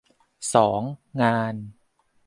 [0.53, 0.81] สอง
[1.21, 1.53] งาน